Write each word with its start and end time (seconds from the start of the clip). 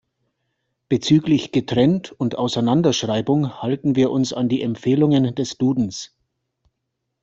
Bezüglich 0.89 1.51
Getrennt- 1.51 2.11
und 2.13 2.33
Auseinanderschreibung 2.35 3.61
halten 3.61 3.93
wir 3.95 4.09
uns 4.09 4.33
an 4.33 4.49
die 4.49 4.63
Empfehlungen 4.63 5.35
des 5.35 5.59
Dudens. 5.59 6.17